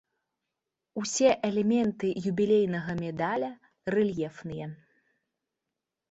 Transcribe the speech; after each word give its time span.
Усе 1.01 1.29
элементы 1.49 2.07
юбілейнага 2.31 2.95
медаля 3.01 3.49
рэльефныя. 3.95 4.67